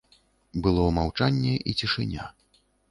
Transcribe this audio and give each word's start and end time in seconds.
Было 0.63 0.87
маўчанне 0.97 1.55
і 1.69 1.81
цішыня. 1.83 2.29